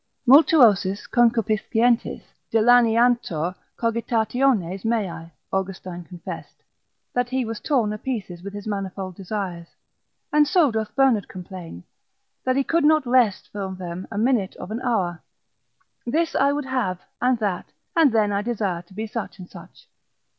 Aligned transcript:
Multuosis 0.27 1.05
concupiscentiis 1.07 2.23
dilaniantur 2.51 3.53
cogitationes 3.77 4.83
meae, 4.83 5.29
Austin 5.53 6.03
confessed, 6.05 6.63
that 7.13 7.29
he 7.29 7.45
was 7.45 7.59
torn 7.59 7.93
a 7.93 7.99
pieces 7.99 8.41
with 8.41 8.51
his 8.51 8.65
manifold 8.65 9.15
desires: 9.15 9.67
and 10.33 10.47
so 10.47 10.71
doth 10.71 10.95
Bernard 10.95 11.27
complain, 11.27 11.83
that 12.43 12.55
he 12.55 12.63
could 12.63 12.83
not 12.83 13.05
rest 13.05 13.49
for 13.51 13.75
them 13.75 14.07
a 14.09 14.17
minute 14.17 14.55
of 14.55 14.71
an 14.71 14.81
hour: 14.81 15.21
this 16.03 16.33
I 16.35 16.51
would 16.51 16.65
have, 16.65 17.01
and 17.21 17.37
that, 17.37 17.71
and 17.95 18.11
then 18.11 18.31
I 18.31 18.41
desire 18.41 18.81
to 18.81 18.95
be 18.95 19.05
such 19.05 19.37
and 19.37 19.47
such. 19.47 19.87